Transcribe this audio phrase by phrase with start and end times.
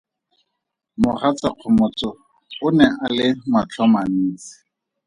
[1.01, 2.09] Mogatsa Kgomotso
[2.65, 4.51] o ne a le matlhomantsi.